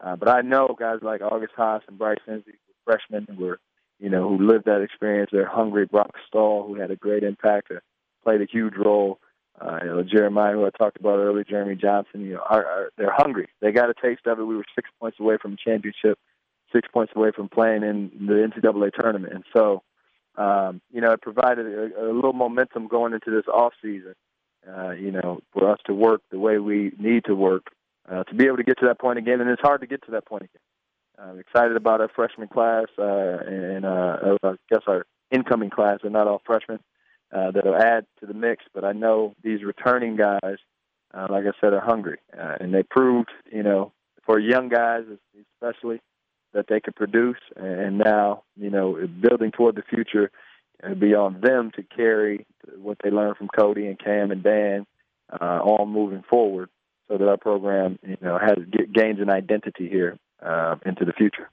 Uh, 0.00 0.16
but 0.16 0.28
I 0.28 0.42
know 0.42 0.76
guys 0.78 0.98
like 1.02 1.22
August 1.22 1.54
Haas 1.56 1.82
and 1.88 1.98
Bryce 1.98 2.18
Hensley, 2.26 2.54
freshmen 2.84 3.26
who 3.28 3.44
were, 3.44 3.58
you 3.98 4.10
know, 4.10 4.28
who 4.28 4.46
lived 4.46 4.66
that 4.66 4.82
experience. 4.82 5.30
They're 5.32 5.48
hungry. 5.48 5.86
Brock 5.86 6.12
Stahl, 6.28 6.64
who 6.66 6.74
had 6.74 6.90
a 6.90 6.96
great 6.96 7.22
impact, 7.22 7.70
uh, 7.70 7.80
played 8.22 8.42
a 8.42 8.46
huge 8.46 8.74
role. 8.76 9.18
Uh, 9.60 9.78
you 9.82 9.88
know, 9.88 10.02
Jeremiah, 10.02 10.52
who 10.52 10.66
I 10.66 10.70
talked 10.70 10.98
about 10.98 11.18
earlier, 11.18 11.44
Jeremy 11.44 11.76
Johnson, 11.76 12.20
you 12.20 12.34
know, 12.34 12.42
are, 12.48 12.64
are 12.66 12.90
they're 12.98 13.14
hungry. 13.14 13.48
They 13.60 13.72
got 13.72 13.88
a 13.88 13.94
taste 13.94 14.26
of 14.26 14.38
it. 14.38 14.44
We 14.44 14.56
were 14.56 14.64
six 14.74 14.90
points 15.00 15.18
away 15.18 15.38
from 15.40 15.54
a 15.54 15.56
championship, 15.56 16.18
six 16.74 16.88
points 16.92 17.12
away 17.16 17.30
from 17.34 17.48
playing 17.48 17.82
in 17.82 18.10
the 18.26 18.34
NCAA 18.34 18.92
tournament, 18.92 19.32
and 19.32 19.44
so, 19.56 19.82
um, 20.36 20.82
you 20.92 21.00
know, 21.00 21.12
it 21.12 21.22
provided 21.22 21.66
a, 21.66 22.10
a 22.10 22.12
little 22.12 22.34
momentum 22.34 22.86
going 22.86 23.14
into 23.14 23.30
this 23.30 23.46
off 23.52 23.72
season. 23.82 24.14
Uh, 24.68 24.90
you 24.90 25.12
know, 25.12 25.40
for 25.52 25.70
us 25.70 25.78
to 25.86 25.94
work 25.94 26.22
the 26.32 26.38
way 26.40 26.58
we 26.58 26.90
need 26.98 27.24
to 27.24 27.36
work 27.36 27.68
uh, 28.10 28.24
to 28.24 28.34
be 28.34 28.46
able 28.46 28.56
to 28.56 28.64
get 28.64 28.78
to 28.80 28.86
that 28.86 28.98
point 28.98 29.16
again, 29.16 29.40
and 29.40 29.48
it's 29.48 29.62
hard 29.62 29.80
to 29.80 29.86
get 29.86 30.04
to 30.04 30.10
that 30.10 30.26
point 30.26 30.42
again. 30.42 30.60
I'm 31.18 31.38
excited 31.38 31.76
about 31.76 32.00
our 32.00 32.10
freshman 32.14 32.48
class 32.48 32.86
uh, 32.98 33.38
and 33.46 33.86
uh, 33.86 34.36
I 34.42 34.54
guess 34.68 34.82
our 34.86 35.06
incoming 35.30 35.70
class. 35.70 36.00
They're 36.02 36.10
not 36.10 36.26
all 36.26 36.42
freshmen 36.44 36.80
uh, 37.32 37.50
that'll 37.50 37.76
add 37.76 38.06
to 38.20 38.26
the 38.26 38.34
mix. 38.34 38.64
But 38.74 38.84
I 38.84 38.92
know 38.92 39.34
these 39.42 39.62
returning 39.64 40.16
guys, 40.16 40.58
uh, 41.14 41.26
like 41.30 41.44
I 41.44 41.52
said, 41.60 41.72
are 41.72 41.80
hungry, 41.80 42.18
uh, 42.38 42.56
and 42.60 42.72
they 42.74 42.82
proved, 42.82 43.30
you 43.50 43.62
know, 43.62 43.92
for 44.24 44.38
young 44.38 44.68
guys 44.68 45.04
especially, 45.54 46.00
that 46.52 46.66
they 46.68 46.80
could 46.80 46.96
produce. 46.96 47.38
And 47.56 47.98
now, 47.98 48.42
you 48.56 48.70
know, 48.70 48.98
building 49.20 49.52
toward 49.52 49.76
the 49.76 49.82
future, 49.82 50.30
it'll 50.82 50.96
be 50.96 51.14
on 51.14 51.40
them 51.40 51.70
to 51.76 51.82
carry 51.82 52.46
what 52.76 52.98
they 53.02 53.10
learned 53.10 53.36
from 53.36 53.48
Cody 53.48 53.86
and 53.86 53.98
Cam 53.98 54.30
and 54.30 54.42
Dan 54.42 54.86
uh, 55.30 55.60
moving 55.86 56.22
forward, 56.28 56.68
so 57.08 57.18
that 57.18 57.28
our 57.28 57.36
program, 57.36 57.98
you 58.02 58.16
know, 58.20 58.38
has 58.38 58.58
gains 58.92 59.20
an 59.20 59.30
identity 59.30 59.88
here 59.88 60.18
uh, 60.44 60.76
into 60.84 61.04
the 61.04 61.12
future. 61.12 61.48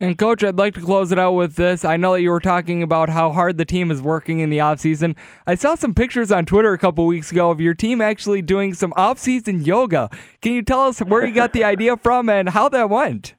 And 0.00 0.16
coach, 0.16 0.44
I'd 0.44 0.56
like 0.56 0.74
to 0.74 0.80
close 0.80 1.10
it 1.10 1.18
out 1.18 1.32
with 1.32 1.56
this. 1.56 1.84
I 1.84 1.96
know 1.96 2.12
that 2.12 2.22
you 2.22 2.30
were 2.30 2.38
talking 2.38 2.84
about 2.84 3.08
how 3.08 3.32
hard 3.32 3.58
the 3.58 3.64
team 3.64 3.90
is 3.90 4.00
working 4.00 4.38
in 4.38 4.48
the 4.48 4.58
offseason. 4.58 5.16
I 5.44 5.56
saw 5.56 5.74
some 5.74 5.92
pictures 5.92 6.30
on 6.30 6.46
Twitter 6.46 6.72
a 6.72 6.78
couple 6.78 7.04
weeks 7.04 7.32
ago 7.32 7.50
of 7.50 7.60
your 7.60 7.74
team 7.74 8.00
actually 8.00 8.40
doing 8.40 8.74
some 8.74 8.92
off-season 8.96 9.64
yoga. 9.64 10.08
Can 10.40 10.52
you 10.52 10.62
tell 10.62 10.82
us 10.82 11.00
where 11.00 11.26
you 11.26 11.34
got 11.34 11.52
the 11.52 11.64
idea 11.64 11.96
from 12.02 12.28
and 12.28 12.48
how 12.50 12.68
that 12.68 12.88
went? 12.88 13.34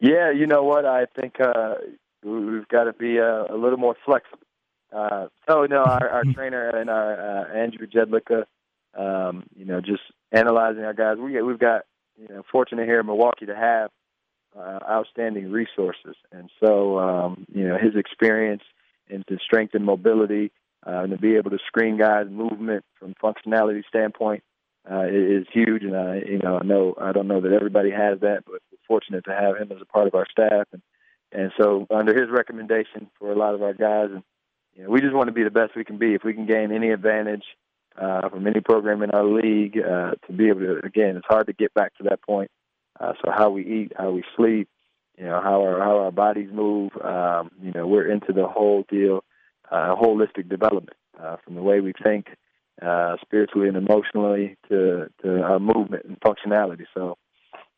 Yeah, 0.00 0.32
you 0.32 0.48
know 0.48 0.64
what? 0.64 0.84
I 0.84 1.06
think 1.14 1.36
uh, 1.40 1.74
we've 2.24 2.66
got 2.66 2.84
to 2.84 2.92
be 2.92 3.18
a, 3.18 3.44
a 3.44 3.56
little 3.56 3.78
more 3.78 3.94
flexible. 4.04 4.38
Uh, 4.92 5.28
so, 5.48 5.66
no, 5.66 5.84
our, 5.84 6.08
our 6.08 6.24
trainer 6.34 6.70
and 6.70 6.90
our 6.90 7.20
uh, 7.20 7.56
Andrew 7.56 7.86
Jedlicka, 7.86 8.46
um, 8.98 9.44
you 9.54 9.64
know, 9.64 9.80
just 9.80 10.02
analyzing 10.32 10.82
our 10.82 10.94
guys. 10.94 11.18
We 11.18 11.40
we've 11.40 11.60
got 11.60 11.82
you 12.20 12.26
know 12.26 12.42
fortunate 12.50 12.86
here 12.86 12.98
in 12.98 13.06
Milwaukee 13.06 13.46
to 13.46 13.54
have 13.54 13.90
uh, 14.58 14.78
outstanding 14.88 15.50
resources. 15.50 16.16
And 16.32 16.50
so, 16.62 16.98
um, 16.98 17.46
you 17.52 17.68
know, 17.68 17.78
his 17.78 17.96
experience 17.96 18.62
into 19.08 19.38
strength 19.44 19.74
and 19.74 19.84
mobility, 19.84 20.52
uh, 20.86 21.00
and 21.00 21.10
to 21.10 21.18
be 21.18 21.36
able 21.36 21.50
to 21.50 21.58
screen 21.66 21.98
guys' 21.98 22.26
movement 22.30 22.84
from 22.98 23.14
functionality 23.22 23.82
standpoint 23.88 24.42
uh, 24.90 25.04
is 25.10 25.46
huge. 25.52 25.82
And 25.82 25.96
I, 25.96 26.16
you 26.16 26.38
know, 26.38 26.58
I 26.58 26.64
know 26.64 26.94
I 27.00 27.12
don't 27.12 27.28
know 27.28 27.40
that 27.40 27.52
everybody 27.52 27.90
has 27.90 28.20
that, 28.20 28.44
but 28.46 28.60
we're 28.70 28.78
fortunate 28.86 29.24
to 29.24 29.34
have 29.34 29.56
him 29.56 29.72
as 29.72 29.82
a 29.82 29.84
part 29.84 30.06
of 30.06 30.14
our 30.14 30.26
staff. 30.30 30.66
And 30.72 30.82
and 31.32 31.52
so, 31.60 31.86
under 31.90 32.18
his 32.18 32.30
recommendation 32.30 33.08
for 33.18 33.30
a 33.30 33.36
lot 33.36 33.54
of 33.54 33.62
our 33.62 33.74
guys, 33.74 34.08
and 34.12 34.22
you 34.74 34.84
know, 34.84 34.90
we 34.90 35.00
just 35.00 35.14
want 35.14 35.28
to 35.28 35.32
be 35.32 35.44
the 35.44 35.50
best 35.50 35.76
we 35.76 35.84
can 35.84 35.98
be. 35.98 36.14
If 36.14 36.24
we 36.24 36.34
can 36.34 36.46
gain 36.46 36.72
any 36.72 36.90
advantage 36.90 37.44
uh, 37.96 38.28
from 38.28 38.46
any 38.46 38.60
program 38.60 39.02
in 39.02 39.10
our 39.10 39.24
league, 39.24 39.78
uh, 39.78 40.12
to 40.26 40.32
be 40.32 40.48
able 40.48 40.60
to, 40.60 40.80
again, 40.84 41.16
it's 41.16 41.26
hard 41.26 41.46
to 41.46 41.52
get 41.52 41.74
back 41.74 41.94
to 41.98 42.04
that 42.04 42.22
point. 42.22 42.50
Uh, 43.00 43.14
so 43.24 43.32
how 43.34 43.50
we 43.50 43.64
eat, 43.64 43.92
how 43.96 44.10
we 44.10 44.22
sleep, 44.36 44.68
you 45.16 45.24
know, 45.24 45.40
how 45.42 45.62
our 45.62 45.80
how 45.80 45.98
our 45.98 46.12
bodies 46.12 46.50
move. 46.52 46.92
Um, 47.02 47.50
you 47.62 47.72
know, 47.72 47.86
we're 47.86 48.10
into 48.10 48.32
the 48.32 48.46
whole 48.46 48.84
deal, 48.88 49.24
uh, 49.70 49.94
holistic 49.96 50.48
development, 50.48 50.96
uh, 51.20 51.36
from 51.44 51.54
the 51.54 51.62
way 51.62 51.80
we 51.80 51.92
think, 52.04 52.28
uh, 52.82 53.16
spiritually 53.22 53.68
and 53.68 53.76
emotionally, 53.76 54.56
to 54.68 55.10
to 55.22 55.42
our 55.42 55.58
movement 55.58 56.04
and 56.04 56.20
functionality. 56.20 56.84
So, 56.94 57.16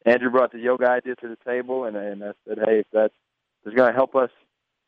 Andrew 0.04 0.30
brought 0.30 0.52
the 0.52 0.58
yoga 0.58 0.88
idea 0.88 1.14
to 1.16 1.28
the 1.28 1.38
table, 1.44 1.84
and 1.84 1.96
and 1.96 2.24
I 2.24 2.32
said, 2.46 2.58
hey, 2.64 2.80
if 2.80 2.86
that's 2.92 3.14
is 3.64 3.74
going 3.74 3.90
to 3.90 3.96
help 3.96 4.16
us, 4.16 4.30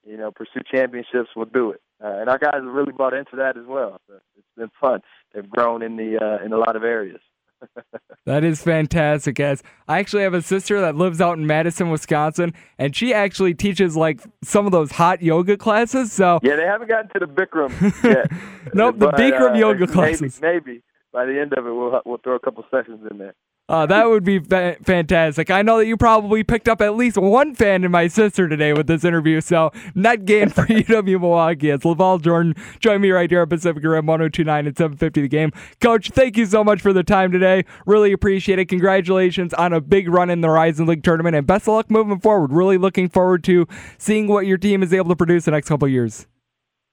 you 0.05 0.17
know, 0.17 0.33
pursue 0.33 0.61
championships, 0.69 1.31
we'll 1.37 1.47
do 1.47 1.71
it. 1.71 1.81
Uh, 2.03 2.19
and 2.19 2.29
our 2.29 2.39
guys 2.39 2.55
have 2.55 2.65
really 2.65 2.93
bought 2.93 3.15
into 3.15 3.37
that 3.37 3.57
as 3.57 3.67
well. 3.67 4.01
So 4.09 4.15
it's 4.37 4.47
been 4.57 4.71
fun. 4.81 5.01
They've 5.33 5.49
grown 5.49 5.81
in 5.83 5.97
the 5.97 6.19
uh, 6.19 6.45
in 6.45 6.53
a 6.53 6.59
lot 6.59 6.75
of 6.75 6.83
areas 6.83 7.21
that 8.27 8.45
is 8.45 8.63
fantastic, 8.63 9.37
guys. 9.37 9.63
I 9.89 9.99
actually 9.99 10.23
have 10.23 10.35
a 10.35 10.43
sister 10.43 10.81
that 10.81 10.97
lives 10.97 11.21
out 11.21 11.39
in 11.39 11.47
Madison, 11.47 11.91
Wisconsin, 11.91 12.55
and 12.79 12.95
she 12.95 13.13
actually 13.13 13.55
teaches 13.55 13.97
like 13.97 14.21
some 14.43 14.67
of 14.67 14.73
those 14.73 14.93
hot 14.93 15.23
yoga 15.23 15.57
classes. 15.57 16.13
So 16.13 16.39
yeah, 16.43 16.57
they 16.57 16.65
haven't 16.65 16.89
gotten 16.89 17.11
to 17.11 17.27
the 17.27 17.27
Bikram 17.27 18.05
yet. 18.05 18.31
nope, 18.75 18.99
the 18.99 19.11
Bikram 19.11 19.53
uh, 19.53 19.59
yoga 19.59 19.87
classes. 19.87 20.41
Maybe, 20.41 20.65
maybe 20.67 20.83
by 21.13 21.27
the 21.27 21.41
end 21.41 21.53
of 21.53 21.67
it, 21.67 21.71
we'll 21.71 22.01
we'll 22.05 22.19
throw 22.19 22.35
a 22.37 22.41
couple 22.41 22.65
sessions 22.71 23.01
in 23.11 23.19
there. 23.19 23.35
Uh, 23.67 23.87
that 23.87 24.07
would 24.07 24.25
be 24.25 24.39
fa- 24.39 24.77
fantastic. 24.83 25.51
I 25.51 25.63
know 25.63 25.79
that 25.79 25.87
you 25.87 25.97
probably 25.97 26.45
picked 26.45 26.69
up 26.69 26.83
at 26.83 26.97
least 26.97 27.17
one 27.17 27.55
fan 27.55 27.83
in 27.83 27.91
my 27.91 28.09
sister 28.09 28.47
today 28.47 28.75
with 28.75 28.87
this 28.87 29.05
interview, 29.05 29.41
so 29.41 29.73
net 29.95 30.27
gain 30.27 30.51
for 30.51 30.63
UW 30.67 31.19
Milwaukee. 31.19 31.71
It's 31.71 31.83
LaVall 31.83 32.21
Jordan. 32.21 32.55
Join 32.81 33.01
me 33.01 33.11
right 33.11 33.31
here 33.31 33.41
at 33.41 33.49
Pacific 33.49 33.83
Rim 33.83 34.05
1029 34.05 34.67
at 34.67 34.77
750 34.77 35.23
the 35.23 35.29
game. 35.29 35.51
Coach, 35.81 36.11
thank 36.11 36.37
you 36.37 36.45
so 36.45 36.63
much 36.63 36.83
for 36.83 36.93
the 36.93 37.03
time 37.03 37.33
today. 37.33 37.65
Really 37.87 38.13
appreciate 38.13 38.59
it. 38.59 38.67
Congratulations 38.67 39.55
on 39.55 39.73
a 39.73 39.81
big 39.81 40.11
run 40.11 40.29
in 40.29 40.43
the 40.43 40.49
Horizon 40.49 40.87
League 40.87 41.03
tournament, 41.03 41.35
and 41.35 41.47
best 41.47 41.67
of 41.67 41.75
luck 41.75 41.91
moving 41.91 42.21
forward. 42.21 42.53
Really 42.53 42.77
looking 42.77 43.09
forward 43.09 43.43
to 43.45 43.67
seeing 43.97 44.29
what 44.29 44.47
your 44.47 44.59
team 44.59 44.83
is 44.83 44.93
able 44.93 45.09
to 45.09 45.17
produce 45.17 45.47
the 45.47 45.53
next 45.53 45.69
couple 45.69 45.89
years. 45.89 46.27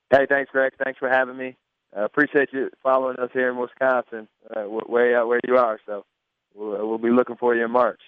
Hey, 0.09 0.25
thanks, 0.29 0.49
Greg. 0.51 0.71
Thanks 0.81 0.99
for 0.99 1.09
having 1.09 1.35
me 1.35 1.57
uh, 1.95 2.05
appreciate 2.05 2.49
you 2.53 2.69
following 2.81 3.17
us 3.17 3.29
here 3.33 3.49
in 3.49 3.57
Wisconsin, 3.57 4.27
uh, 4.55 4.61
out 4.61 4.89
where 4.89 5.39
you 5.45 5.57
are. 5.57 5.79
So 5.85 6.05
we'll, 6.55 6.87
we'll 6.87 6.97
be 6.97 7.09
looking 7.09 7.37
for 7.37 7.55
you 7.55 7.65
in 7.65 7.71
March. 7.71 8.01